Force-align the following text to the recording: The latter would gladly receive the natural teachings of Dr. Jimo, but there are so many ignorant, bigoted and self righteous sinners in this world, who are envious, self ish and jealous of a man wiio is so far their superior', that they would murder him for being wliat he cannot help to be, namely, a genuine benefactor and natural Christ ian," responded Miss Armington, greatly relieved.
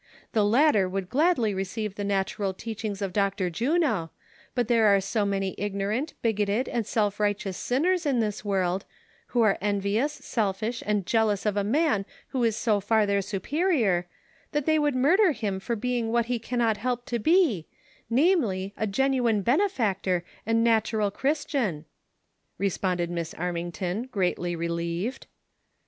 The 0.31 0.43
latter 0.43 0.89
would 0.89 1.09
gladly 1.11 1.53
receive 1.53 1.93
the 1.93 2.03
natural 2.03 2.55
teachings 2.55 3.03
of 3.03 3.13
Dr. 3.13 3.51
Jimo, 3.51 4.09
but 4.55 4.67
there 4.67 4.87
are 4.87 4.99
so 4.99 5.27
many 5.27 5.53
ignorant, 5.59 6.15
bigoted 6.23 6.67
and 6.67 6.87
self 6.87 7.19
righteous 7.19 7.55
sinners 7.55 8.07
in 8.07 8.19
this 8.19 8.43
world, 8.43 8.83
who 9.27 9.41
are 9.43 9.59
envious, 9.61 10.11
self 10.13 10.63
ish 10.63 10.81
and 10.87 11.05
jealous 11.05 11.45
of 11.45 11.55
a 11.55 11.63
man 11.63 12.07
wiio 12.33 12.47
is 12.47 12.55
so 12.57 12.79
far 12.79 13.05
their 13.05 13.21
superior', 13.21 14.07
that 14.53 14.65
they 14.65 14.79
would 14.79 14.95
murder 14.95 15.33
him 15.33 15.59
for 15.59 15.75
being 15.75 16.09
wliat 16.09 16.25
he 16.25 16.39
cannot 16.39 16.77
help 16.77 17.05
to 17.05 17.19
be, 17.19 17.67
namely, 18.09 18.73
a 18.77 18.87
genuine 18.87 19.43
benefactor 19.43 20.23
and 20.47 20.63
natural 20.63 21.11
Christ 21.11 21.53
ian," 21.53 21.85
responded 22.57 23.11
Miss 23.11 23.35
Armington, 23.35 24.09
greatly 24.09 24.55
relieved. 24.55 25.27